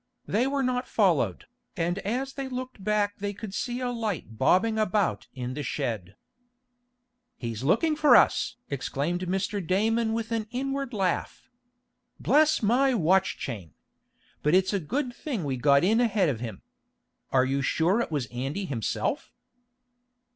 [0.25, 1.45] They were not followed,
[1.77, 6.15] and as they looked back they could see a light bobbing about in the shed.
[7.37, 9.61] "He's looking for us!" exclaimed Mr.
[9.63, 11.47] Damon with an inward laugh.
[12.19, 13.75] "Bless my watch chain!
[14.41, 16.63] But it's a good thing we got in ahead of him.
[17.31, 19.31] Are you sure it was Andy himself?"